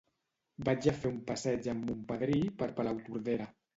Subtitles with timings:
[0.69, 3.51] Vaig a fer un passeig amb mon padrí per Palautordera.